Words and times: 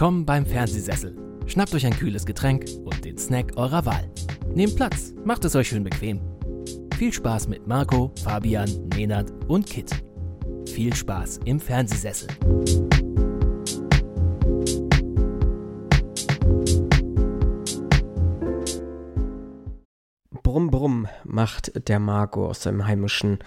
Willkommen 0.00 0.24
beim 0.24 0.46
Fernsehsessel. 0.46 1.14
Schnappt 1.44 1.74
euch 1.74 1.84
ein 1.84 1.92
kühles 1.92 2.24
Getränk 2.24 2.64
und 2.84 3.04
den 3.04 3.18
Snack 3.18 3.58
eurer 3.58 3.84
Wahl. 3.84 4.10
Nehmt 4.54 4.74
Platz, 4.74 5.12
macht 5.26 5.44
es 5.44 5.54
euch 5.54 5.68
schön 5.68 5.84
bequem. 5.84 6.22
Viel 6.96 7.12
Spaß 7.12 7.48
mit 7.48 7.66
Marco, 7.66 8.10
Fabian, 8.24 8.88
Nenad 8.96 9.30
und 9.46 9.66
Kit. 9.66 9.90
Viel 10.66 10.94
Spaß 10.94 11.40
im 11.44 11.60
Fernsehsessel. 11.60 12.28
Brumm 20.42 20.70
Brumm 20.70 21.08
macht 21.24 21.88
der 21.88 21.98
Marco 21.98 22.46
aus 22.46 22.62
seinem 22.62 22.86
heimischen 22.86 23.40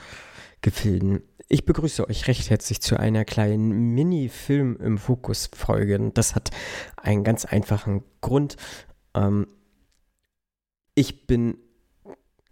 Gefilden. 0.61 1.23
Ich 1.49 1.65
begrüße 1.65 2.07
euch 2.07 2.27
recht 2.27 2.49
herzlich 2.49 2.81
zu 2.81 2.97
einer 2.97 3.25
kleinen 3.25 3.93
Mini-Film 3.93 4.77
im 4.77 4.97
Fokus-Folge. 4.97 6.11
Das 6.13 6.35
hat 6.35 6.51
einen 6.97 7.23
ganz 7.23 7.45
einfachen 7.45 8.03
Grund. 8.21 8.55
Ähm, 9.13 9.47
ich 10.95 11.27
bin 11.27 11.57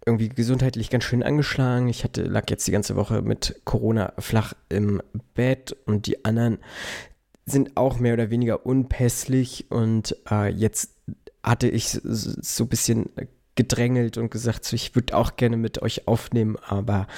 irgendwie 0.04 0.28
gesundheitlich 0.28 0.90
ganz 0.90 1.04
schön 1.04 1.22
angeschlagen. 1.22 1.88
Ich 1.88 2.04
hatte, 2.04 2.22
lag 2.24 2.50
jetzt 2.50 2.66
die 2.66 2.72
ganze 2.72 2.96
Woche 2.96 3.22
mit 3.22 3.60
Corona 3.64 4.12
flach 4.18 4.54
im 4.68 5.02
Bett 5.34 5.76
und 5.86 6.06
die 6.06 6.24
anderen 6.24 6.58
sind 7.46 7.76
auch 7.76 7.98
mehr 7.98 8.14
oder 8.14 8.30
weniger 8.30 8.66
unpässlich 8.66 9.70
und 9.70 10.16
äh, 10.30 10.48
jetzt 10.48 10.94
hatte 11.42 11.68
ich 11.68 11.88
so 11.88 12.64
ein 12.64 12.68
bisschen 12.68 13.10
gedrängelt 13.54 14.16
und 14.16 14.30
gesagt, 14.30 14.64
so, 14.64 14.76
ich 14.76 14.94
würde 14.94 15.16
auch 15.16 15.36
gerne 15.36 15.56
mit 15.56 15.82
euch 15.82 16.06
aufnehmen, 16.06 16.56
aber 16.56 17.08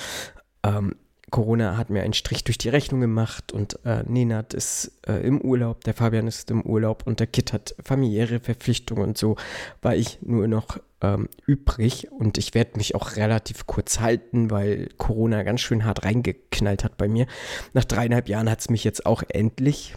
ähm, 0.63 0.97
Corona 1.31 1.77
hat 1.77 1.91
mir 1.91 2.03
einen 2.03 2.13
Strich 2.13 2.45
durch 2.45 2.59
die 2.59 2.69
Rechnung 2.69 3.01
gemacht 3.01 3.53
und 3.53 3.79
äh, 3.85 4.03
Nenad 4.07 4.55
ist 4.55 4.93
äh, 5.07 5.27
im 5.27 5.41
Urlaub, 5.41 5.83
der 5.85 5.95
Fabian 5.95 6.27
ist 6.27 6.51
im 6.51 6.63
Urlaub 6.63 7.07
und 7.07 7.21
der 7.21 7.27
Kit 7.27 7.53
hat 7.53 7.75
familiäre 7.83 8.41
Verpflichtungen 8.41 9.03
und 9.03 9.19
so 9.19 9.37
war 9.81 9.95
ich 9.95 10.19
nur 10.23 10.49
noch 10.49 10.79
ähm, 11.01 11.29
übrig 11.47 12.11
und 12.13 12.39
ich 12.39 12.55
werde 12.55 12.77
mich 12.77 12.95
auch 12.95 13.17
relativ 13.17 13.67
kurz 13.67 14.01
halten, 14.01 14.51
weil 14.51 14.89
Corona 14.99 15.43
ganz 15.43 15.61
schön 15.61 15.85
hart 15.85 16.05
reingeknallt 16.05 16.85
hat 16.85 16.97
bei 16.97 17.09
mir. 17.09 17.27
Nach 17.73 17.85
dreieinhalb 17.85 18.29
Jahren 18.29 18.51
hat 18.51 18.61
es 18.61 18.71
mich 18.71 18.85
jetzt 18.85 19.07
auch 19.07 19.23
endlich, 19.29 19.97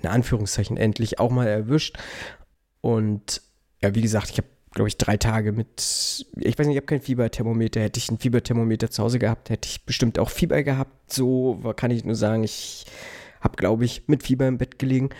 in 0.00 0.08
Anführungszeichen 0.08 0.76
endlich, 0.76 1.18
auch 1.18 1.30
mal 1.30 1.48
erwischt 1.48 1.98
und 2.80 3.42
ja, 3.82 3.94
wie 3.94 4.02
gesagt, 4.02 4.30
ich 4.30 4.38
habe 4.38 4.48
glaube 4.78 4.88
ich, 4.90 4.96
drei 4.96 5.16
Tage 5.16 5.50
mit, 5.50 6.24
ich 6.36 6.56
weiß 6.56 6.68
nicht, 6.68 6.76
ich 6.76 6.80
habe 6.80 6.86
kein 6.86 7.00
Fieberthermometer. 7.00 7.80
Hätte 7.80 7.98
ich 7.98 8.12
ein 8.12 8.18
Fieberthermometer 8.18 8.92
zu 8.92 9.02
Hause 9.02 9.18
gehabt, 9.18 9.50
hätte 9.50 9.68
ich 9.68 9.84
bestimmt 9.84 10.20
auch 10.20 10.30
Fieber 10.30 10.62
gehabt. 10.62 11.12
So 11.12 11.60
kann 11.74 11.90
ich 11.90 12.04
nur 12.04 12.14
sagen, 12.14 12.44
ich 12.44 12.86
habe, 13.40 13.56
glaube 13.56 13.84
ich, 13.84 14.06
mit 14.06 14.22
Fieber 14.22 14.46
im 14.46 14.56
Bett 14.56 14.78
gelegen. 14.78 15.10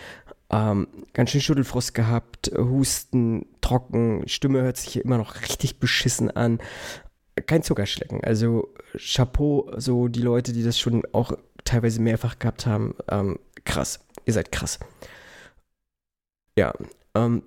Ähm, 0.49 0.87
ganz 1.11 1.31
schön 1.31 1.41
Schüttelfrost 1.41 1.93
gehabt, 1.93 2.53
Husten, 2.57 3.47
trocken, 3.59 4.23
Stimme 4.27 4.61
hört 4.61 4.77
sich 4.77 5.03
immer 5.03 5.17
noch 5.17 5.41
richtig 5.41 5.81
beschissen 5.81 6.31
an. 6.31 6.59
Kein 7.45 7.61
Zuckerschlecken. 7.61 8.23
Also 8.23 8.73
Chapeau, 8.97 9.69
so 9.75 10.07
die 10.07 10.21
Leute, 10.21 10.53
die 10.53 10.63
das 10.63 10.79
schon 10.79 11.03
auch 11.11 11.33
teilweise 11.65 12.01
mehrfach 12.01 12.39
gehabt 12.39 12.65
haben. 12.65 12.95
Ähm, 13.11 13.39
krass. 13.65 13.99
Ihr 14.25 14.31
seid 14.31 14.53
krass. 14.53 14.79
Ja, 16.57 16.73
ähm, 17.13 17.43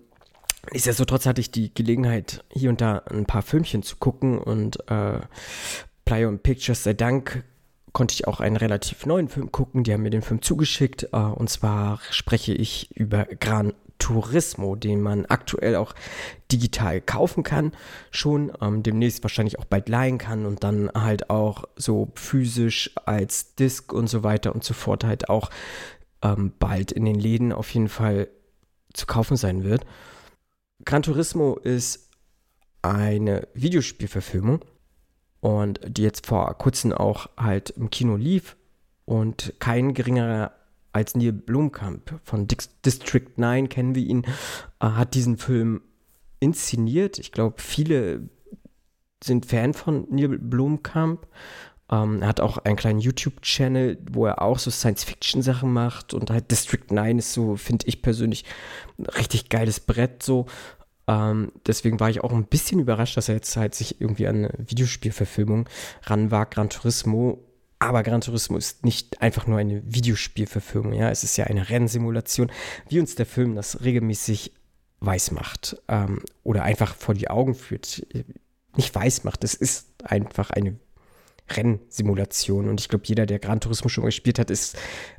Nichtsdestotrotz 0.70 1.26
hatte 1.26 1.40
ich 1.40 1.50
die 1.50 1.74
Gelegenheit, 1.74 2.44
hier 2.52 2.70
und 2.70 2.80
da 2.80 2.98
ein 3.10 3.26
paar 3.26 3.42
Filmchen 3.42 3.82
zu 3.82 3.96
gucken 3.96 4.38
und 4.38 4.78
äh, 4.88 5.20
Playa 6.04 6.28
und 6.28 6.42
Pictures, 6.42 6.84
sei 6.84 6.94
Dank, 6.94 7.44
konnte 7.92 8.14
ich 8.14 8.26
auch 8.26 8.40
einen 8.40 8.56
relativ 8.56 9.04
neuen 9.04 9.28
Film 9.28 9.52
gucken. 9.52 9.84
Die 9.84 9.92
haben 9.92 10.02
mir 10.02 10.10
den 10.10 10.22
Film 10.22 10.40
zugeschickt 10.40 11.08
äh, 11.12 11.16
und 11.16 11.50
zwar 11.50 12.00
spreche 12.10 12.54
ich 12.54 12.90
über 12.96 13.24
Gran 13.24 13.74
Turismo, 13.98 14.74
den 14.74 15.00
man 15.00 15.26
aktuell 15.26 15.76
auch 15.76 15.94
digital 16.50 17.00
kaufen 17.00 17.44
kann, 17.44 17.72
schon 18.10 18.52
ähm, 18.60 18.82
demnächst 18.82 19.22
wahrscheinlich 19.22 19.60
auch 19.60 19.64
bald 19.64 19.88
leihen 19.88 20.18
kann 20.18 20.44
und 20.44 20.64
dann 20.64 20.90
halt 20.92 21.30
auch 21.30 21.64
so 21.76 22.10
physisch 22.16 22.90
als 23.04 23.54
Disc 23.54 23.92
und 23.92 24.08
so 24.08 24.24
weiter 24.24 24.54
und 24.54 24.64
so 24.64 24.74
fort 24.74 25.04
halt 25.04 25.28
auch 25.28 25.50
ähm, 26.22 26.52
bald 26.58 26.90
in 26.90 27.04
den 27.04 27.14
Läden 27.14 27.52
auf 27.52 27.70
jeden 27.70 27.88
Fall 27.88 28.28
zu 28.92 29.06
kaufen 29.06 29.36
sein 29.36 29.62
wird. 29.62 29.84
Gran 30.84 31.02
Turismo 31.02 31.56
ist 31.56 32.10
eine 32.82 33.46
Videospielverfilmung 33.54 34.64
und 35.40 35.80
die 35.86 36.02
jetzt 36.02 36.26
vor 36.26 36.52
kurzem 36.58 36.92
auch 36.92 37.28
halt 37.36 37.70
im 37.70 37.90
Kino 37.90 38.16
lief 38.16 38.56
und 39.04 39.54
kein 39.58 39.94
geringerer 39.94 40.52
als 40.92 41.14
Neil 41.14 41.32
Blomkamp 41.32 42.20
von 42.24 42.46
District 42.48 43.30
9 43.36 43.68
kennen 43.68 43.94
wir 43.94 44.02
ihn, 44.02 44.24
äh, 44.80 44.86
hat 44.86 45.14
diesen 45.14 45.38
Film 45.38 45.82
inszeniert. 46.40 47.18
Ich 47.18 47.32
glaube, 47.32 47.60
viele 47.62 48.28
sind 49.22 49.46
Fan 49.46 49.74
von 49.74 50.06
Neil 50.10 50.38
Blomkamp. 50.38 51.26
Ähm, 51.92 52.22
er 52.22 52.28
hat 52.28 52.40
auch 52.40 52.58
einen 52.58 52.76
kleinen 52.76 53.00
YouTube-Channel, 53.00 53.98
wo 54.10 54.26
er 54.26 54.40
auch 54.40 54.58
so 54.58 54.70
Science-Fiction-Sachen 54.70 55.70
macht 55.70 56.14
und 56.14 56.30
halt 56.30 56.50
District 56.50 56.86
9 56.90 57.18
ist 57.18 57.34
so, 57.34 57.56
finde 57.56 57.86
ich 57.86 58.00
persönlich, 58.00 58.44
ein 58.98 59.06
richtig 59.06 59.50
geiles 59.50 59.78
Brett 59.78 60.22
so. 60.22 60.46
Ähm, 61.06 61.52
deswegen 61.66 62.00
war 62.00 62.08
ich 62.08 62.24
auch 62.24 62.32
ein 62.32 62.46
bisschen 62.46 62.80
überrascht, 62.80 63.16
dass 63.16 63.28
er 63.28 63.34
jetzt 63.34 63.56
halt 63.56 63.74
sich 63.74 64.00
irgendwie 64.00 64.26
an 64.26 64.36
eine 64.36 64.54
Videospielverfilmung 64.66 65.68
ranwagt, 66.04 66.54
Gran 66.54 66.70
Turismo. 66.70 67.44
Aber 67.78 68.02
Gran 68.02 68.20
Turismo 68.22 68.56
ist 68.56 68.84
nicht 68.84 69.20
einfach 69.20 69.46
nur 69.46 69.58
eine 69.58 69.82
Videospielverfilmung, 69.84 70.94
ja, 70.94 71.10
es 71.10 71.24
ist 71.24 71.36
ja 71.36 71.46
eine 71.46 71.68
Rennsimulation, 71.68 72.50
wie 72.88 73.00
uns 73.00 73.16
der 73.16 73.26
Film 73.26 73.54
das 73.56 73.82
regelmäßig 73.82 74.52
weiß 75.00 75.32
macht 75.32 75.76
ähm, 75.88 76.22
oder 76.44 76.62
einfach 76.62 76.94
vor 76.94 77.14
die 77.14 77.28
Augen 77.28 77.54
führt. 77.54 78.06
Nicht 78.76 78.94
weiß 78.94 79.24
macht, 79.24 79.42
es 79.44 79.54
ist 79.54 79.88
einfach 80.04 80.50
eine 80.50 80.78
Rennsimulation. 81.56 82.68
Und 82.68 82.80
ich 82.80 82.88
glaube, 82.88 83.04
jeder, 83.06 83.26
der 83.26 83.38
Gran 83.38 83.60
Turismo 83.60 83.88
schon 83.88 84.02
mal 84.02 84.08
gespielt 84.08 84.38
hat, 84.38 84.50
ist, 84.50 84.76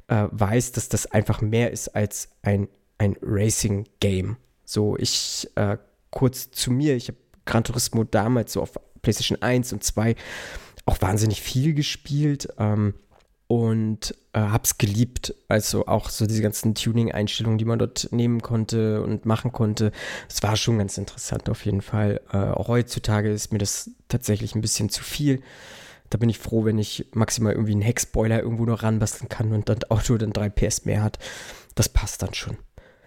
äh, 0.07 0.27
weiß, 0.31 0.71
dass 0.73 0.89
das 0.89 1.05
einfach 1.07 1.41
mehr 1.41 1.71
ist 1.71 1.89
als 1.89 2.29
ein, 2.41 2.67
ein 2.97 3.15
Racing-Game. 3.21 4.37
So, 4.65 4.97
ich, 4.97 5.49
äh, 5.55 5.77
kurz 6.09 6.51
zu 6.51 6.71
mir, 6.71 6.95
ich 6.95 7.07
habe 7.09 7.17
Gran 7.45 7.63
Turismo 7.63 8.03
damals 8.03 8.53
so 8.53 8.61
auf 8.61 8.71
PlayStation 9.01 9.41
1 9.41 9.73
und 9.73 9.83
2 9.83 10.15
auch 10.85 11.01
wahnsinnig 11.01 11.41
viel 11.41 11.73
gespielt 11.73 12.49
ähm, 12.57 12.93
und 13.47 14.15
äh, 14.33 14.39
hab's 14.39 14.77
geliebt. 14.77 15.35
Also 15.47 15.85
auch 15.85 16.09
so 16.09 16.25
diese 16.25 16.41
ganzen 16.41 16.75
Tuning-Einstellungen, 16.75 17.57
die 17.57 17.65
man 17.65 17.79
dort 17.79 18.09
nehmen 18.11 18.41
konnte 18.41 19.01
und 19.03 19.25
machen 19.25 19.51
konnte. 19.51 19.91
Es 20.29 20.41
war 20.43 20.55
schon 20.55 20.77
ganz 20.77 20.97
interessant 20.97 21.49
auf 21.49 21.65
jeden 21.65 21.81
Fall. 21.81 22.21
Äh, 22.31 22.37
auch 22.37 22.67
heutzutage 22.67 23.31
ist 23.31 23.51
mir 23.51 23.59
das 23.59 23.91
tatsächlich 24.07 24.55
ein 24.55 24.61
bisschen 24.61 24.89
zu 24.89 25.03
viel. 25.03 25.41
Da 26.13 26.19
bin 26.19 26.29
ich 26.29 26.37
froh, 26.37 26.63
wenn 26.63 26.77
ich 26.77 27.07
maximal 27.15 27.53
irgendwie 27.53 27.71
einen 27.71 27.81
Heckspoiler 27.81 28.39
irgendwo 28.39 28.65
noch 28.65 28.83
ranbasteln 28.83 29.29
kann 29.29 29.51
und 29.51 29.67
dann 29.67 29.79
das 29.79 29.89
Auto 29.89 30.15
dann 30.15 30.31
3 30.31 30.49
PS 30.49 30.85
mehr 30.85 31.01
hat. 31.01 31.17
Das 31.73 31.89
passt 31.89 32.21
dann 32.21 32.35
schon. 32.35 32.57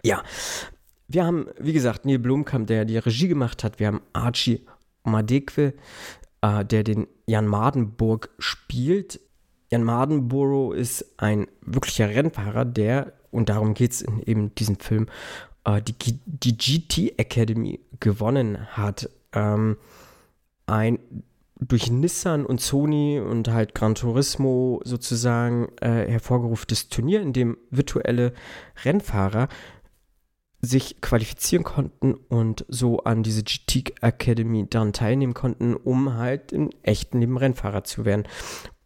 Ja, 0.02 0.24
wir 1.06 1.24
haben, 1.24 1.46
wie 1.60 1.72
gesagt, 1.72 2.04
Neil 2.04 2.18
Blomkamp, 2.18 2.66
der 2.66 2.84
die 2.84 2.98
Regie 2.98 3.28
gemacht 3.28 3.62
hat. 3.62 3.78
Wir 3.78 3.86
haben 3.86 4.00
Archie 4.12 4.66
Madekwe, 5.04 5.74
äh, 6.40 6.64
der 6.64 6.82
den 6.82 7.06
Jan 7.26 7.46
Mardenburg 7.46 8.30
spielt. 8.40 9.20
Jan 9.70 9.84
Mardenborough 9.84 10.74
ist 10.74 11.04
ein 11.16 11.46
wirklicher 11.60 12.08
Rennfahrer, 12.08 12.64
der, 12.64 13.12
und 13.30 13.50
darum 13.50 13.74
geht 13.74 13.92
es 13.92 14.02
in 14.02 14.20
eben 14.22 14.54
diesem 14.56 14.80
Film, 14.80 15.06
äh, 15.64 15.80
die, 15.80 15.94
die 16.24 16.56
GT 16.56 17.20
Academy 17.20 17.78
gewonnen 18.00 18.66
hat. 18.76 19.08
Ähm, 19.32 19.76
ein 20.66 20.98
durch 21.58 21.90
Nissan 21.90 22.44
und 22.44 22.60
Sony 22.60 23.18
und 23.20 23.48
halt 23.48 23.74
Gran 23.74 23.94
Turismo 23.94 24.80
sozusagen 24.84 25.68
äh, 25.80 26.06
hervorgerufenes 26.10 26.88
Turnier, 26.88 27.22
in 27.22 27.32
dem 27.32 27.56
virtuelle 27.70 28.32
Rennfahrer 28.84 29.48
sich 30.60 31.00
qualifizieren 31.00 31.64
konnten 31.64 32.14
und 32.14 32.64
so 32.68 33.00
an 33.00 33.22
diese 33.22 33.42
GT 33.42 33.94
Academy 34.03 34.66
daran 34.68 34.92
teilnehmen 34.92 35.34
konnten, 35.34 35.74
um 35.74 36.14
halt 36.14 36.53
im 36.53 36.70
echten 36.82 37.20
Leben 37.20 37.36
Rennfahrer 37.36 37.84
zu 37.84 38.04
werden. 38.04 38.24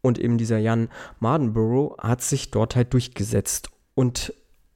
Und 0.03 0.19
eben 0.19 0.39
dieser 0.39 0.59
Jan 0.59 0.89
Mardenborough 1.19 1.97
hat 1.99 2.23
sich 2.23 2.51
dort 2.51 2.77
halt 2.77 2.93
durchgesetzt. 2.93 3.71
Und 3.95 4.33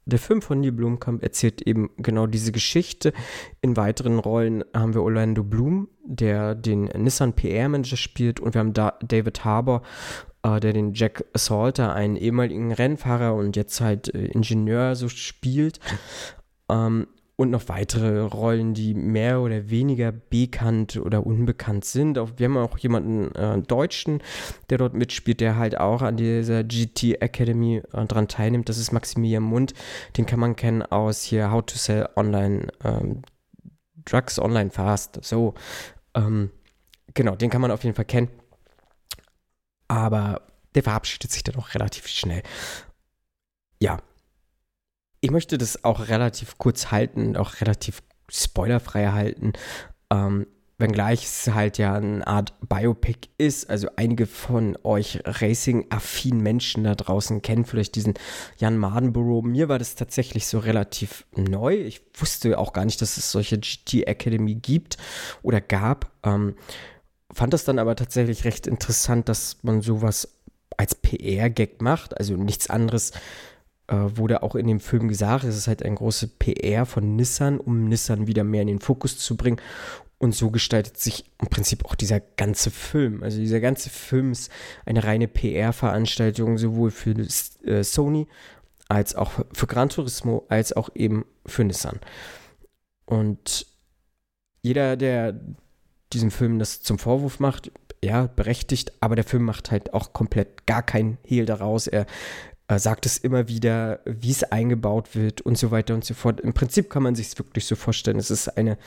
der 0.06 0.18
Film 0.18 0.42
von 0.42 0.60
Neil 0.60 0.72
Blomkamp 0.72 1.22
erzählt 1.22 1.62
eben 1.62 1.90
genau 1.96 2.26
diese 2.26 2.52
Geschichte. 2.52 3.12
In 3.60 3.76
weiteren 3.76 4.18
Rollen 4.18 4.64
haben 4.74 4.94
wir 4.94 5.02
Orlando 5.02 5.42
Bloom, 5.42 5.88
der 6.04 6.54
den 6.54 6.84
Nissan 6.84 7.34
PR-Manager 7.34 7.96
spielt, 7.96 8.40
und 8.40 8.54
wir 8.54 8.60
haben 8.60 8.74
da 8.74 8.98
David 9.02 9.44
Harbour, 9.44 9.82
äh, 10.42 10.60
der 10.60 10.72
den 10.72 10.92
Jack 10.94 11.24
Salter, 11.34 11.94
einen 11.94 12.16
ehemaligen 12.16 12.72
Rennfahrer 12.72 13.34
und 13.34 13.56
jetzt 13.56 13.80
halt 13.80 14.14
äh, 14.14 14.26
Ingenieur, 14.26 14.94
so 14.94 15.08
spielt. 15.08 15.80
Ähm, 16.68 17.06
und 17.36 17.50
noch 17.50 17.68
weitere 17.68 18.20
Rollen, 18.20 18.74
die 18.74 18.94
mehr 18.94 19.40
oder 19.40 19.68
weniger 19.68 20.12
bekannt 20.12 20.96
oder 20.96 21.26
unbekannt 21.26 21.84
sind. 21.84 22.16
Wir 22.38 22.44
haben 22.46 22.56
auch 22.56 22.78
jemanden 22.78 23.34
äh, 23.34 23.60
Deutschen, 23.60 24.22
der 24.70 24.78
dort 24.78 24.94
mitspielt, 24.94 25.40
der 25.40 25.56
halt 25.56 25.78
auch 25.78 26.02
an 26.02 26.16
dieser 26.16 26.62
GT 26.62 27.20
Academy 27.20 27.82
äh, 27.92 28.04
dran 28.06 28.28
teilnimmt. 28.28 28.68
Das 28.68 28.78
ist 28.78 28.92
Maximilian 28.92 29.42
Mund. 29.42 29.74
Den 30.16 30.26
kann 30.26 30.38
man 30.38 30.54
kennen 30.54 30.82
aus 30.82 31.22
hier 31.22 31.50
How 31.50 31.64
to 31.64 31.76
Sell 31.76 32.08
Online 32.14 32.68
ähm, 32.84 33.22
Drugs 34.04 34.38
Online 34.38 34.70
Fast. 34.70 35.18
So, 35.24 35.54
ähm, 36.14 36.50
genau, 37.14 37.34
den 37.34 37.50
kann 37.50 37.60
man 37.60 37.72
auf 37.72 37.82
jeden 37.82 37.96
Fall 37.96 38.04
kennen. 38.04 38.28
Aber 39.88 40.42
der 40.74 40.84
verabschiedet 40.84 41.32
sich 41.32 41.42
dann 41.42 41.56
auch 41.56 41.74
relativ 41.74 42.06
schnell. 42.06 42.42
Ja, 43.80 43.98
ich 45.24 45.30
möchte 45.30 45.56
das 45.56 45.84
auch 45.84 46.08
relativ 46.08 46.58
kurz 46.58 46.90
halten, 46.90 47.34
auch 47.38 47.62
relativ 47.62 48.02
spoilerfrei 48.28 49.06
halten. 49.06 49.54
Ähm, 50.10 50.46
wenngleich 50.76 51.24
es 51.24 51.48
halt 51.54 51.78
ja 51.78 51.94
eine 51.94 52.26
Art 52.26 52.52
Biopic 52.68 53.30
ist. 53.38 53.70
Also 53.70 53.88
einige 53.96 54.26
von 54.26 54.76
euch 54.82 55.20
Racing-affinen 55.24 56.42
Menschen 56.42 56.84
da 56.84 56.94
draußen 56.94 57.40
kennen 57.40 57.64
vielleicht 57.64 57.94
diesen 57.94 58.12
Jan 58.58 58.76
Mardenborough. 58.76 59.42
Mir 59.42 59.70
war 59.70 59.78
das 59.78 59.94
tatsächlich 59.94 60.46
so 60.46 60.58
relativ 60.58 61.24
neu. 61.34 61.74
Ich 61.74 62.02
wusste 62.12 62.58
auch 62.58 62.74
gar 62.74 62.84
nicht, 62.84 63.00
dass 63.00 63.16
es 63.16 63.32
solche 63.32 63.58
GT 63.58 64.06
Academy 64.06 64.56
gibt 64.56 64.98
oder 65.40 65.62
gab. 65.62 66.10
Ähm, 66.22 66.54
fand 67.32 67.54
das 67.54 67.64
dann 67.64 67.78
aber 67.78 67.96
tatsächlich 67.96 68.44
recht 68.44 68.66
interessant, 68.66 69.30
dass 69.30 69.56
man 69.62 69.80
sowas 69.80 70.36
als 70.76 70.94
PR-Gag 70.94 71.80
macht. 71.80 72.18
Also 72.18 72.36
nichts 72.36 72.68
anderes 72.68 73.12
äh, 73.86 73.96
wurde 73.96 74.42
auch 74.42 74.54
in 74.54 74.66
dem 74.66 74.80
Film 74.80 75.08
gesagt, 75.08 75.44
es 75.44 75.56
ist 75.56 75.68
halt 75.68 75.82
ein 75.82 75.94
große 75.94 76.28
PR 76.28 76.86
von 76.86 77.16
Nissan, 77.16 77.60
um 77.60 77.88
Nissan 77.88 78.26
wieder 78.26 78.44
mehr 78.44 78.62
in 78.62 78.68
den 78.68 78.80
Fokus 78.80 79.18
zu 79.18 79.36
bringen. 79.36 79.60
Und 80.18 80.34
so 80.34 80.50
gestaltet 80.50 80.96
sich 80.96 81.24
im 81.40 81.48
Prinzip 81.48 81.84
auch 81.84 81.94
dieser 81.94 82.20
ganze 82.20 82.70
Film. 82.70 83.22
Also 83.22 83.38
dieser 83.38 83.60
ganze 83.60 83.90
Film 83.90 84.32
ist 84.32 84.50
eine 84.86 85.04
reine 85.04 85.28
PR-Veranstaltung, 85.28 86.56
sowohl 86.56 86.90
für 86.90 87.10
äh, 87.64 87.84
Sony 87.84 88.26
als 88.88 89.14
auch 89.14 89.32
für 89.52 89.66
Gran 89.66 89.88
Turismo, 89.88 90.46
als 90.48 90.72
auch 90.72 90.88
eben 90.94 91.24
für 91.46 91.64
Nissan. 91.64 92.00
Und 93.06 93.66
jeder, 94.62 94.96
der 94.96 95.38
diesem 96.12 96.30
Film 96.30 96.58
das 96.58 96.80
zum 96.82 96.98
Vorwurf 96.98 97.40
macht, 97.40 97.70
ja, 98.02 98.26
berechtigt, 98.26 98.92
aber 99.00 99.16
der 99.16 99.24
Film 99.24 99.44
macht 99.44 99.70
halt 99.70 99.94
auch 99.94 100.12
komplett 100.12 100.66
gar 100.66 100.82
keinen 100.82 101.18
Hehl 101.22 101.46
daraus. 101.46 101.86
Er 101.86 102.06
äh, 102.68 102.78
sagt 102.78 103.06
es 103.06 103.18
immer 103.18 103.48
wieder, 103.48 104.00
wie 104.04 104.30
es 104.30 104.42
eingebaut 104.44 105.14
wird 105.14 105.40
und 105.42 105.58
so 105.58 105.70
weiter 105.70 105.94
und 105.94 106.04
so 106.04 106.14
fort. 106.14 106.40
Im 106.40 106.54
Prinzip 106.54 106.90
kann 106.90 107.02
man 107.02 107.14
sich 107.14 107.28
es 107.28 107.38
wirklich 107.38 107.66
so 107.66 107.76
vorstellen. 107.76 108.18
Es 108.18 108.30
ist 108.30 108.48
eine, 108.48 108.78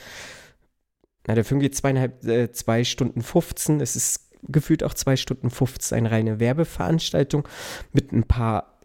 na, 1.26 1.34
der 1.34 1.44
Film 1.44 1.60
geht 1.60 1.76
zweieinhalb, 1.76 2.24
äh, 2.24 2.50
zwei 2.52 2.84
Stunden 2.84 3.22
15. 3.22 3.80
Es 3.80 3.96
ist 3.96 4.30
gefühlt 4.42 4.84
auch 4.84 4.94
zwei 4.94 5.16
Stunden 5.16 5.50
15 5.50 5.96
eine 5.96 6.10
reine 6.10 6.40
Werbeveranstaltung 6.40 7.46
mit 7.92 8.12
ein 8.12 8.24
paar 8.24 8.78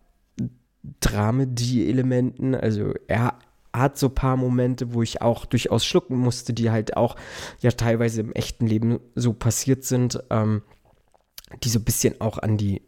Dramedy-Elementen. 1.00 2.56
Also 2.56 2.94
er 3.08 3.40
hat 3.74 3.98
so 3.98 4.08
ein 4.08 4.16
paar 4.16 4.38
Momente, 4.38 4.94
wo 4.94 5.02
ich 5.02 5.22
auch 5.22 5.46
durchaus 5.46 5.86
schlucken 5.86 6.18
musste, 6.18 6.54
die 6.54 6.70
halt 6.70 6.98
auch 6.98 7.16
ja 7.62 7.72
teilweise 7.72 8.22
im 8.22 8.34
echten 8.34 8.68
Leben 8.68 9.00
so 9.16 9.34
passiert 9.34 9.84
sind, 9.84 10.24
ähm, 10.30 10.62
die 11.64 11.70
so 11.70 11.80
ein 11.80 11.86
bisschen 11.86 12.22
auch 12.22 12.38
an 12.38 12.58
die 12.58 12.84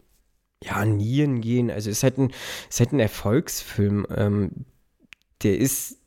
ja, 0.64 0.86
Nieren 0.86 1.42
gehen. 1.42 1.70
Also 1.70 1.90
es 1.90 1.98
ist 1.98 2.04
halt 2.04 2.18
ein, 2.18 2.32
es 2.70 2.76
ist 2.76 2.80
halt 2.80 2.94
ein 2.94 3.00
Erfolgsfilm. 3.00 4.06
Ähm, 4.16 4.52
der 5.44 5.58
ist, 5.58 6.00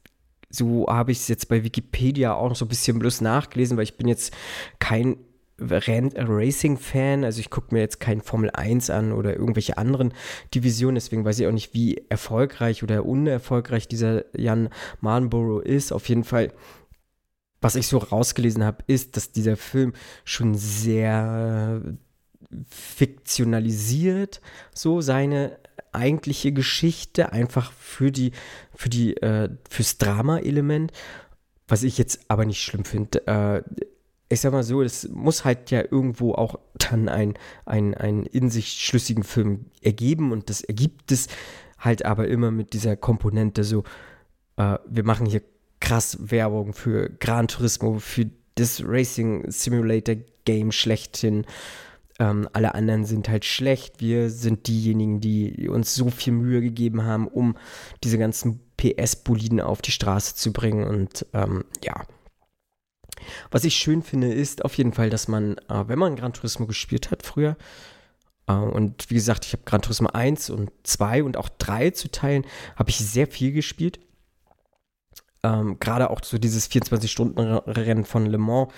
so 0.50 0.86
habe 0.88 1.12
ich 1.12 1.18
es 1.18 1.28
jetzt 1.28 1.48
bei 1.48 1.64
Wikipedia 1.64 2.34
auch 2.34 2.48
noch 2.48 2.56
so 2.56 2.64
ein 2.64 2.68
bisschen 2.68 2.98
bloß 2.98 3.20
nachgelesen, 3.20 3.76
weil 3.76 3.84
ich 3.84 3.96
bin 3.96 4.08
jetzt 4.08 4.34
kein 4.78 5.16
Racing-Fan, 5.60 7.24
also 7.24 7.40
ich 7.40 7.50
gucke 7.50 7.74
mir 7.74 7.80
jetzt 7.80 7.98
kein 7.98 8.20
Formel 8.20 8.50
1 8.50 8.90
an 8.90 9.12
oder 9.12 9.34
irgendwelche 9.34 9.76
anderen 9.76 10.14
Divisionen, 10.54 10.94
deswegen 10.94 11.24
weiß 11.24 11.40
ich 11.40 11.46
auch 11.46 11.52
nicht, 11.52 11.74
wie 11.74 12.04
erfolgreich 12.08 12.82
oder 12.82 13.04
unerfolgreich 13.04 13.88
dieser 13.88 14.24
Jan 14.38 14.68
Marlborough 15.00 15.64
ist. 15.64 15.92
Auf 15.92 16.08
jeden 16.08 16.24
Fall, 16.24 16.52
was 17.60 17.74
ich 17.74 17.88
so 17.88 17.98
rausgelesen 17.98 18.64
habe, 18.64 18.84
ist, 18.86 19.16
dass 19.16 19.32
dieser 19.32 19.56
Film 19.56 19.94
schon 20.24 20.54
sehr 20.54 21.82
fiktionalisiert 22.68 24.40
so 24.74 25.00
seine 25.00 25.58
eigentliche 25.92 26.52
Geschichte 26.52 27.32
einfach 27.32 27.72
für 27.72 28.10
die 28.10 28.32
für 28.74 28.88
die 28.88 29.16
äh, 29.16 29.50
fürs 29.68 29.98
Drama-Element, 29.98 30.92
was 31.66 31.82
ich 31.82 31.98
jetzt 31.98 32.20
aber 32.28 32.44
nicht 32.44 32.62
schlimm 32.62 32.84
finde. 32.84 33.26
Äh, 33.26 33.62
ich 34.30 34.40
sag 34.40 34.52
mal 34.52 34.62
so, 34.62 34.82
es 34.82 35.08
muss 35.08 35.44
halt 35.44 35.70
ja 35.70 35.82
irgendwo 35.82 36.34
auch 36.34 36.58
dann 36.74 37.08
ein, 37.08 37.34
ein, 37.64 37.94
ein 37.94 38.24
in 38.24 38.50
sich 38.50 38.72
schlüssigen 38.72 39.24
Film 39.24 39.66
ergeben 39.82 40.32
und 40.32 40.50
das 40.50 40.60
ergibt 40.60 41.12
es 41.12 41.28
halt 41.78 42.04
aber 42.04 42.28
immer 42.28 42.50
mit 42.50 42.72
dieser 42.72 42.96
Komponente 42.96 43.64
so, 43.64 43.84
äh, 44.56 44.78
wir 44.86 45.04
machen 45.04 45.26
hier 45.26 45.42
krass 45.80 46.18
Werbung 46.20 46.74
für 46.74 47.08
Gran 47.08 47.48
Turismo, 47.48 47.98
für 47.98 48.26
das 48.56 48.82
Racing 48.84 49.50
Simulator 49.50 50.16
Game 50.44 50.72
schlechthin 50.72 51.46
ähm, 52.19 52.49
alle 52.53 52.75
anderen 52.75 53.05
sind 53.05 53.29
halt 53.29 53.44
schlecht. 53.44 54.00
Wir 54.00 54.31
sind 54.31 54.67
diejenigen, 54.67 55.20
die 55.20 55.69
uns 55.69 55.94
so 55.94 56.11
viel 56.11 56.32
Mühe 56.32 56.61
gegeben 56.61 57.05
haben, 57.05 57.29
um 57.29 57.56
diese 58.03 58.19
ganzen 58.19 58.61
PS-Boliden 58.76 59.61
auf 59.61 59.82
die 59.82 59.93
Straße 59.93 60.35
zu 60.35 60.53
bringen. 60.53 60.85
Und 60.85 61.26
ähm, 61.32 61.65
ja. 61.85 62.05
Was 63.50 63.65
ich 63.65 63.76
schön 63.76 64.03
finde, 64.03 64.32
ist 64.32 64.65
auf 64.65 64.75
jeden 64.75 64.93
Fall, 64.93 65.11
dass 65.11 65.29
man, 65.29 65.56
äh, 65.69 65.88
wenn 65.88 65.99
man 65.99 66.17
Gran 66.17 66.32
Turismo 66.32 66.67
gespielt 66.67 67.11
hat 67.11 67.23
früher, 67.23 67.56
äh, 68.49 68.53
und 68.53 69.11
wie 69.11 69.15
gesagt, 69.15 69.44
ich 69.44 69.53
habe 69.53 69.62
Gran 69.65 69.82
Turismo 69.82 70.09
1 70.09 70.50
und 70.50 70.70
2 70.82 71.23
und 71.23 71.37
auch 71.37 71.49
3 71.49 71.91
zu 71.91 72.11
teilen, 72.11 72.44
habe 72.76 72.91
ich 72.91 72.99
sehr 72.99 73.29
viel 73.29 73.53
gespielt. 73.53 74.00
Ähm, 75.44 75.79
Gerade 75.79 76.11
auch 76.11 76.25
so 76.25 76.38
dieses 76.38 76.69
24-Stunden-Rennen 76.69 78.05
von 78.05 78.26
Le 78.26 78.38
Mans, 78.38 78.73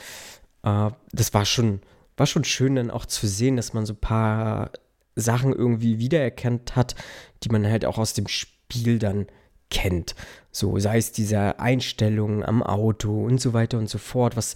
äh, 0.63 0.91
das 1.13 1.33
war 1.33 1.47
schon 1.47 1.81
war 2.20 2.26
schon 2.26 2.44
schön 2.44 2.76
dann 2.76 2.90
auch 2.90 3.06
zu 3.06 3.26
sehen, 3.26 3.56
dass 3.56 3.72
man 3.72 3.87
so 3.87 3.94
ein 3.94 4.00
paar 4.00 4.72
Sachen 5.17 5.55
irgendwie 5.55 5.99
wiedererkannt 5.99 6.76
hat, 6.76 6.94
die 7.43 7.49
man 7.49 7.67
halt 7.67 7.87
auch 7.87 7.96
aus 7.96 8.12
dem 8.12 8.28
Spiel 8.28 8.99
dann 8.99 9.26
kennt. 9.70 10.14
So 10.52 10.78
sei 10.78 10.99
es 10.99 11.12
diese 11.12 11.58
Einstellungen 11.58 12.44
am 12.44 12.62
Auto 12.62 13.25
und 13.25 13.40
so 13.40 13.55
weiter 13.55 13.78
und 13.78 13.88
so 13.88 13.96
fort, 13.96 14.37
was 14.37 14.55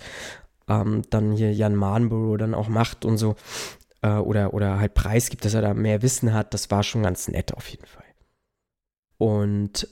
ähm, 0.69 1.03
dann 1.09 1.33
hier 1.33 1.55
Jan 1.55 1.75
Marnborough 1.75 2.37
dann 2.37 2.55
auch 2.55 2.69
macht 2.69 3.07
und 3.07 3.17
so. 3.17 3.35
Äh, 4.03 4.11
oder, 4.11 4.53
oder 4.53 4.79
halt 4.79 4.93
preisgibt, 4.93 5.47
dass 5.47 5.55
er 5.55 5.63
da 5.63 5.73
mehr 5.73 6.03
Wissen 6.03 6.35
hat, 6.35 6.53
das 6.53 6.71
war 6.71 6.83
schon 6.83 7.03
ganz 7.03 7.29
nett 7.29 7.55
auf 7.55 7.67
jeden 7.69 7.87
Fall. 7.87 8.05
Und 9.17 9.89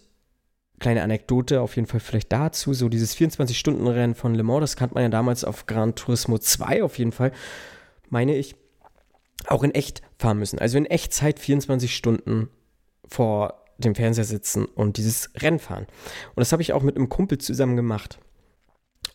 kleine 0.82 1.02
Anekdote 1.02 1.60
auf 1.60 1.76
jeden 1.76 1.88
Fall 1.88 2.00
vielleicht 2.00 2.32
dazu, 2.32 2.74
so 2.74 2.88
dieses 2.88 3.16
24-Stunden-Rennen 3.16 4.14
von 4.14 4.34
Le 4.34 4.42
Mans, 4.42 4.60
das 4.60 4.76
kannte 4.76 4.94
man 4.94 5.04
ja 5.04 5.08
damals 5.08 5.44
auf 5.44 5.66
Gran 5.66 5.94
Turismo 5.94 6.38
2 6.38 6.82
auf 6.82 6.98
jeden 6.98 7.12
Fall, 7.12 7.32
meine 8.10 8.36
ich, 8.36 8.56
auch 9.46 9.62
in 9.62 9.70
echt 9.72 10.02
fahren 10.18 10.38
müssen. 10.38 10.58
Also 10.58 10.76
in 10.78 10.86
Echtzeit 10.86 11.38
24 11.38 11.94
Stunden 11.94 12.48
vor 13.06 13.64
dem 13.78 13.94
Fernseher 13.94 14.24
sitzen 14.24 14.64
und 14.64 14.96
dieses 14.96 15.30
Rennen 15.36 15.58
fahren. 15.58 15.86
Und 16.34 16.40
das 16.40 16.52
habe 16.52 16.62
ich 16.62 16.72
auch 16.72 16.82
mit 16.82 16.96
einem 16.96 17.08
Kumpel 17.08 17.38
zusammen 17.38 17.76
gemacht. 17.76 18.18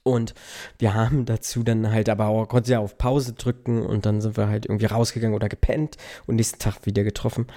Und 0.04 0.34
wir 0.80 0.94
haben 0.94 1.26
dazu 1.26 1.64
dann 1.64 1.92
halt 1.92 2.10
aber 2.10 2.28
auch, 2.28 2.48
konnte 2.48 2.72
ja 2.72 2.80
auf 2.80 2.98
Pause 2.98 3.34
drücken 3.34 3.86
und 3.86 4.06
dann 4.06 4.22
sind 4.22 4.38
wir 4.38 4.48
halt 4.48 4.66
irgendwie 4.66 4.86
rausgegangen 4.86 5.36
oder 5.36 5.50
gepennt 5.50 5.98
und 6.26 6.36
nächsten 6.36 6.60
Tag 6.60 6.86
wieder 6.86 7.04
getroffen. 7.04 7.48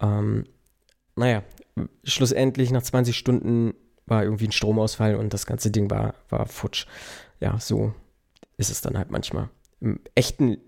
Ähm, 0.00 0.44
naja, 1.16 1.42
schlussendlich 2.04 2.70
nach 2.70 2.82
20 2.82 3.16
Stunden 3.16 3.74
war 4.06 4.24
irgendwie 4.24 4.48
ein 4.48 4.52
Stromausfall 4.52 5.14
und 5.16 5.32
das 5.32 5.46
ganze 5.46 5.70
Ding 5.70 5.90
war, 5.90 6.14
war 6.28 6.46
futsch. 6.46 6.86
Ja, 7.40 7.58
so 7.58 7.94
ist 8.56 8.70
es 8.70 8.80
dann 8.80 8.98
halt 8.98 9.10
manchmal. 9.10 9.48
Im 9.80 10.00
echten, 10.14 10.58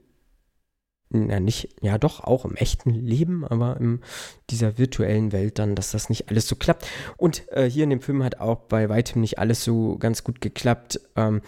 na 1.11 1.41
nicht, 1.41 1.77
ja 1.83 1.99
doch, 1.99 2.21
auch 2.21 2.45
im 2.45 2.57
echten 2.57 2.91
Leben, 2.91 3.45
aber 3.45 3.77
in 3.79 4.01
dieser 4.49 4.79
virtuellen 4.79 5.33
Welt 5.33 5.59
dann, 5.59 5.75
dass 5.75 5.91
das 5.91 6.09
nicht 6.09 6.31
alles 6.31 6.49
so 6.49 6.57
klappt. 6.57 6.87
Und 7.17 7.47
äh, 7.53 7.69
hier 7.69 7.85
in 7.85 7.91
dem 7.91 8.01
Film 8.01 8.23
hat 8.23 8.41
auch 8.41 8.61
bei 8.61 8.89
weitem 8.89 9.21
nicht 9.21 9.39
alles 9.39 9.65
so 9.65 9.99
ganz 9.99 10.25
gut 10.25 10.41
geklappt. 10.41 11.01
Ähm, 11.17 11.43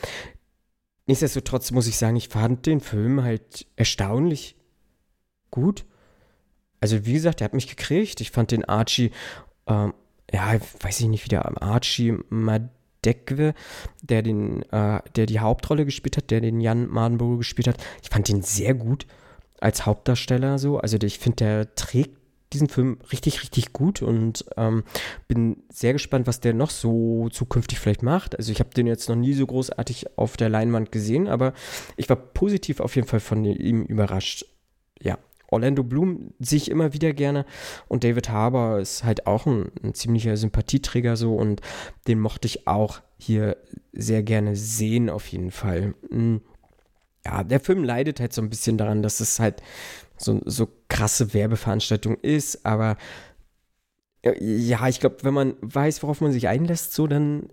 nichtsdestotrotz 1.06 1.70
muss 1.70 1.86
ich 1.86 1.96
sagen, 1.96 2.16
ich 2.16 2.28
fand 2.28 2.66
den 2.66 2.80
Film 2.80 3.22
halt 3.22 3.66
erstaunlich 3.76 4.56
gut. 5.50 5.86
Also 6.84 7.06
wie 7.06 7.14
gesagt, 7.14 7.40
der 7.40 7.46
hat 7.46 7.54
mich 7.54 7.66
gekriegt. 7.66 8.20
Ich 8.20 8.30
fand 8.30 8.50
den 8.50 8.66
Archie 8.66 9.10
ähm, 9.66 9.94
ja, 10.30 10.54
weiß 10.80 11.00
ich 11.00 11.06
nicht, 11.06 11.24
wie 11.24 11.30
der 11.30 11.62
Archie 11.62 12.14
Madekwe, 12.28 13.54
der 14.02 14.20
den, 14.20 14.62
äh, 14.70 15.00
der 15.16 15.24
die 15.24 15.40
Hauptrolle 15.40 15.86
gespielt 15.86 16.18
hat, 16.18 16.30
der 16.30 16.42
den 16.42 16.60
Jan 16.60 16.88
Mardenborough 16.88 17.38
gespielt 17.38 17.68
hat. 17.68 17.76
Ich 18.02 18.10
fand 18.10 18.28
ihn 18.28 18.42
sehr 18.42 18.74
gut 18.74 19.06
als 19.60 19.86
Hauptdarsteller 19.86 20.58
so. 20.58 20.78
Also 20.78 20.98
ich 21.02 21.18
finde, 21.18 21.36
der 21.36 21.74
trägt 21.74 22.18
diesen 22.52 22.68
Film 22.68 22.98
richtig, 23.10 23.40
richtig 23.40 23.72
gut 23.72 24.02
und 24.02 24.44
ähm, 24.58 24.84
bin 25.26 25.62
sehr 25.70 25.94
gespannt, 25.94 26.26
was 26.26 26.40
der 26.40 26.52
noch 26.52 26.70
so 26.70 27.30
zukünftig 27.30 27.80
vielleicht 27.80 28.02
macht. 28.02 28.36
Also 28.36 28.52
ich 28.52 28.60
habe 28.60 28.70
den 28.70 28.86
jetzt 28.86 29.08
noch 29.08 29.16
nie 29.16 29.32
so 29.32 29.46
großartig 29.46 30.18
auf 30.18 30.36
der 30.36 30.50
Leinwand 30.50 30.92
gesehen, 30.92 31.26
aber 31.26 31.54
ich 31.96 32.10
war 32.10 32.16
positiv 32.16 32.80
auf 32.80 32.94
jeden 32.94 33.08
Fall 33.08 33.20
von 33.20 33.44
ihm 33.44 33.84
überrascht. 33.84 34.44
Ja, 35.00 35.18
Orlando 35.48 35.82
Bloom 35.82 36.32
sehe 36.40 36.58
ich 36.58 36.70
immer 36.70 36.92
wieder 36.92 37.12
gerne 37.12 37.46
und 37.88 38.04
David 38.04 38.28
Harbour 38.28 38.80
ist 38.80 39.04
halt 39.04 39.26
auch 39.26 39.46
ein, 39.46 39.70
ein, 39.82 39.94
ziemlicher 39.94 40.36
Sympathieträger 40.36 41.16
so 41.16 41.34
und 41.34 41.60
den 42.08 42.20
mochte 42.20 42.46
ich 42.46 42.66
auch 42.66 43.00
hier 43.18 43.56
sehr 43.92 44.22
gerne 44.22 44.56
sehen 44.56 45.10
auf 45.10 45.26
jeden 45.28 45.50
Fall. 45.50 45.94
Hm. 46.10 46.40
Ja, 47.24 47.42
der 47.42 47.60
Film 47.60 47.84
leidet 47.84 48.20
halt 48.20 48.34
so 48.34 48.42
ein 48.42 48.50
bisschen 48.50 48.76
daran, 48.76 49.02
dass 49.02 49.20
es 49.20 49.40
halt 49.40 49.62
so, 50.18 50.42
so 50.44 50.68
krasse 50.88 51.32
Werbeveranstaltung 51.32 52.18
ist, 52.20 52.66
aber 52.66 52.96
ja, 54.40 54.88
ich 54.88 55.00
glaube, 55.00 55.16
wenn 55.22 55.34
man 55.34 55.54
weiß, 55.60 56.02
worauf 56.02 56.20
man 56.20 56.32
sich 56.32 56.48
einlässt, 56.48 56.94
so 56.94 57.06
dann 57.06 57.48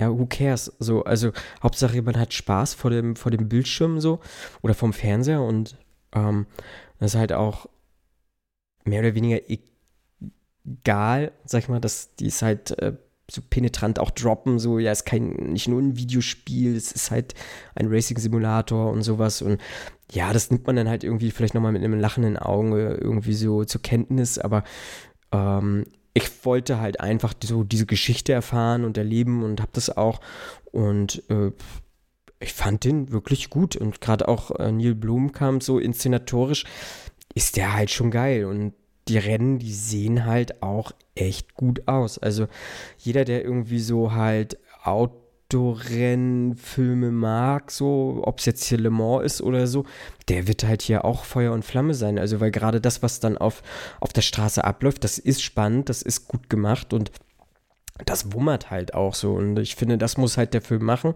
ja, 0.00 0.08
who 0.10 0.26
cares? 0.26 0.72
So, 0.78 1.04
also 1.04 1.30
Hauptsache 1.62 2.00
man 2.00 2.18
hat 2.18 2.32
Spaß 2.32 2.74
vor 2.74 2.90
dem, 2.90 3.16
vor 3.16 3.30
dem 3.30 3.48
Bildschirm 3.48 4.00
so 4.00 4.20
oder 4.62 4.72
vom 4.72 4.94
Fernseher 4.94 5.42
und 5.42 5.76
ähm, 6.14 6.46
das 6.98 7.14
ist 7.14 7.20
halt 7.20 7.32
auch 7.32 7.68
mehr 8.84 9.00
oder 9.00 9.14
weniger 9.14 9.40
egal, 9.48 11.32
sag 11.44 11.62
ich 11.62 11.68
mal, 11.68 11.80
dass 11.80 12.14
die 12.16 12.26
es 12.26 12.42
halt 12.42 12.78
äh, 12.78 12.96
so 13.30 13.42
penetrant 13.48 13.98
auch 13.98 14.10
droppen, 14.10 14.58
so, 14.58 14.78
ja, 14.78 14.90
ist 14.92 15.04
kein, 15.04 15.30
nicht 15.30 15.68
nur 15.68 15.80
ein 15.80 15.96
Videospiel, 15.96 16.74
es 16.74 16.92
ist 16.92 17.10
halt 17.10 17.34
ein 17.74 17.88
Racing-Simulator 17.88 18.90
und 18.90 19.02
sowas 19.02 19.40
und 19.42 19.60
ja, 20.10 20.32
das 20.32 20.50
nimmt 20.50 20.66
man 20.66 20.76
dann 20.76 20.88
halt 20.88 21.04
irgendwie 21.04 21.30
vielleicht 21.30 21.54
nochmal 21.54 21.72
mit 21.72 21.84
einem 21.84 21.98
lachenden 21.98 22.36
Auge 22.36 22.98
irgendwie 23.00 23.34
so 23.34 23.64
zur 23.64 23.82
Kenntnis, 23.82 24.38
aber 24.38 24.64
ähm, 25.32 25.84
ich 26.12 26.44
wollte 26.44 26.80
halt 26.80 27.00
einfach 27.00 27.34
so 27.42 27.62
diese 27.62 27.86
Geschichte 27.86 28.32
erfahren 28.32 28.84
und 28.84 28.98
erleben 28.98 29.44
und 29.44 29.60
habe 29.60 29.70
das 29.72 29.96
auch 29.96 30.20
und 30.72 31.22
äh, 31.30 31.52
ich 32.40 32.54
fand 32.54 32.84
den 32.84 33.12
wirklich 33.12 33.50
gut 33.50 33.76
und 33.76 34.00
gerade 34.00 34.26
auch 34.26 34.50
äh, 34.58 34.72
Neil 34.72 34.94
Blomkamp 34.94 35.62
so 35.62 35.78
inszenatorisch 35.78 36.64
ist 37.34 37.56
der 37.56 37.74
halt 37.74 37.90
schon 37.90 38.10
geil 38.10 38.46
und 38.46 38.72
die 39.08 39.18
Rennen, 39.18 39.58
die 39.58 39.72
sehen 39.72 40.24
halt 40.24 40.62
auch 40.62 40.92
echt 41.14 41.54
gut 41.54 41.86
aus. 41.86 42.18
Also 42.18 42.46
jeder, 42.98 43.24
der 43.24 43.44
irgendwie 43.44 43.80
so 43.80 44.12
halt 44.12 44.58
Autorennfilme 44.82 47.10
mag, 47.10 47.70
so, 47.70 48.22
ob 48.24 48.38
es 48.38 48.46
jetzt 48.46 48.64
hier 48.64 48.78
Le 48.78 48.90
Mans 48.90 49.24
ist 49.24 49.42
oder 49.42 49.66
so, 49.66 49.84
der 50.28 50.48
wird 50.48 50.64
halt 50.64 50.82
hier 50.82 51.04
auch 51.04 51.24
Feuer 51.24 51.52
und 51.52 51.64
Flamme 51.64 51.94
sein. 51.94 52.18
Also, 52.18 52.40
weil 52.40 52.50
gerade 52.50 52.80
das, 52.80 53.02
was 53.02 53.20
dann 53.20 53.36
auf, 53.36 53.62
auf 54.00 54.12
der 54.12 54.22
Straße 54.22 54.64
abläuft, 54.64 55.04
das 55.04 55.18
ist 55.18 55.42
spannend, 55.42 55.88
das 55.88 56.02
ist 56.02 56.28
gut 56.28 56.48
gemacht 56.48 56.92
und 56.92 57.10
das 58.06 58.32
wummert 58.32 58.70
halt 58.70 58.94
auch 58.94 59.14
so. 59.14 59.34
Und 59.34 59.58
ich 59.58 59.74
finde, 59.74 59.98
das 59.98 60.16
muss 60.16 60.36
halt 60.36 60.54
der 60.54 60.62
Film 60.62 60.84
machen. 60.84 61.14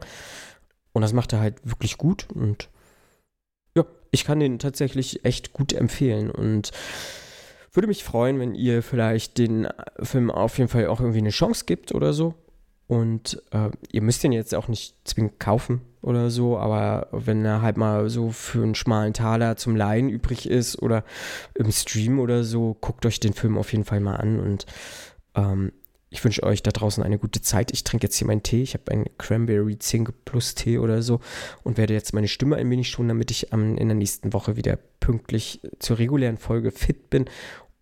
Und 0.95 1.03
das 1.03 1.13
macht 1.13 1.35
er 1.35 1.41
halt 1.41 1.57
wirklich 1.65 1.99
gut. 1.99 2.27
Und 2.35 2.71
ja, 3.77 3.85
ich 4.11 4.25
kann 4.25 4.41
den 4.41 4.59
tatsächlich 4.59 5.25
echt 5.27 5.53
gut 5.53 5.75
empfehlen. 5.75 6.31
Und 6.31 6.71
würde 7.73 7.89
mich 7.89 8.05
freuen, 8.05 8.39
wenn 8.39 8.55
ihr 8.55 8.83
vielleicht 8.83 9.37
den 9.37 9.69
Film 10.01 10.31
auf 10.31 10.57
jeden 10.57 10.71
Fall 10.71 10.87
auch 10.87 11.01
irgendwie 11.01 11.19
eine 11.19 11.31
Chance 11.31 11.65
gibt 11.67 11.93
oder 11.93 12.15
so. 12.15 12.35
Und 12.87 13.43
äh, 13.51 13.71
ihr 13.91 14.03
müsst 14.03 14.23
den 14.23 14.33
jetzt 14.33 14.55
auch 14.55 14.69
nicht 14.69 14.97
zwingend 15.05 15.41
kaufen 15.41 15.81
oder 16.03 16.31
so, 16.31 16.59
aber 16.59 17.09
wenn 17.13 17.45
er 17.45 17.63
halt 17.63 17.79
mal 17.79 18.11
so 18.11 18.31
für 18.31 18.63
einen 18.63 18.75
schmalen 18.75 19.15
Taler 19.15 19.57
zum 19.57 19.75
Leihen 19.75 20.11
übrig 20.11 20.49
ist 20.49 20.81
oder 20.81 21.03
im 21.55 21.73
Stream 21.73 22.21
oder 22.21 22.45
so, 22.45 22.77
guckt 22.81 23.07
euch 23.07 23.21
den 23.21 23.33
Film 23.33 23.57
auf 23.57 23.73
jeden 23.73 23.85
Fall 23.85 24.01
mal 24.01 24.17
an 24.17 24.39
und 24.39 24.67
ähm, 25.35 25.73
ich 26.14 26.25
wünsche 26.25 26.44
euch 26.44 26.62
da 26.62 26.71
draußen 26.71 27.02
eine 27.02 27.18
gute 27.18 27.42
Zeit. 27.42 27.73
Ich 27.73 27.83
trinke 27.83 28.06
jetzt 28.06 28.16
hier 28.16 28.28
meinen 28.28 28.44
Tee. 28.44 28.62
Ich 28.62 28.75
habe 28.75 28.92
einen 28.92 29.06
Cranberry 29.18 29.78
Zink 29.80 30.12
Plus 30.25 30.54
Tee 30.54 30.78
oder 30.78 31.02
so 31.02 31.18
und 31.64 31.76
werde 31.76 31.92
jetzt 31.92 32.14
meine 32.14 32.28
Stimme 32.28 32.54
ein 32.54 32.71
wenig 32.71 32.88
schonen, 32.88 33.09
damit 33.09 33.33
ich 33.33 33.52
in 33.52 33.76
der 33.76 33.94
nächsten 33.97 34.33
Woche 34.33 34.56
wieder 34.56 34.78
pünktlich 35.00 35.61
zur 35.80 35.99
regulären 35.99 36.38
Folge 36.38 36.71
fit 36.71 37.11
bin 37.11 37.26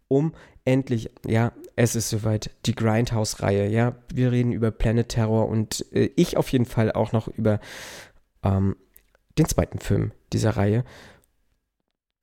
um 0.09 0.35
endlich, 0.65 1.11
ja, 1.27 1.53
es 1.75 1.95
ist 1.95 2.11
soweit, 2.11 2.51
die 2.67 2.75
Grindhouse-Reihe, 2.75 3.69
ja, 3.69 3.97
wir 4.13 4.31
reden 4.31 4.53
über 4.53 4.71
Planet 4.71 5.09
Terror 5.09 5.49
und 5.49 5.87
äh, 5.93 6.11
ich 6.17 6.37
auf 6.37 6.51
jeden 6.51 6.67
Fall 6.67 6.93
auch 6.93 7.13
noch 7.13 7.29
über 7.29 7.61
ähm, 8.43 8.77
den 9.39 9.47
zweiten 9.47 9.79
Film 9.79 10.13
dieser 10.33 10.51
Reihe, 10.51 10.85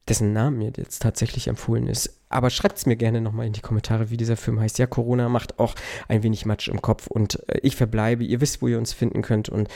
dessen 0.09 0.33
Name 0.33 0.57
mir 0.57 0.71
jetzt 0.75 1.01
tatsächlich 1.01 1.47
empfohlen 1.47 1.87
ist. 1.87 2.19
Aber 2.29 2.49
schreibt 2.49 2.77
es 2.77 2.85
mir 2.85 2.95
gerne 2.95 3.21
nochmal 3.21 3.47
in 3.47 3.53
die 3.53 3.61
Kommentare, 3.61 4.09
wie 4.09 4.17
dieser 4.17 4.37
Film 4.37 4.59
heißt. 4.59 4.79
Ja, 4.79 4.87
Corona 4.87 5.29
macht 5.29 5.59
auch 5.59 5.75
ein 6.07 6.23
wenig 6.23 6.45
Matsch 6.45 6.67
im 6.67 6.81
Kopf 6.81 7.07
und 7.07 7.47
äh, 7.49 7.59
ich 7.61 7.75
verbleibe, 7.75 8.23
ihr 8.23 8.41
wisst, 8.41 8.61
wo 8.61 8.67
ihr 8.67 8.77
uns 8.77 8.93
finden 8.93 9.21
könnt 9.21 9.49
und 9.49 9.69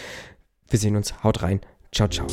wir 0.68 0.80
sehen 0.80 0.96
uns. 0.96 1.24
Haut 1.24 1.44
rein. 1.44 1.62
Ciao, 1.92 2.08
ciao. 2.08 2.28